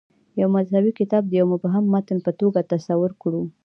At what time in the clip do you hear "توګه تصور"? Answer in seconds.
2.39-3.11